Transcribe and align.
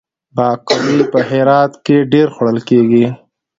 باقلي 0.35 1.03
په 1.11 1.19
هرات 1.29 1.71
کې 1.85 1.97
ډیر 2.11 2.27
خوړل 2.35 2.59
کیږي. 2.69 3.05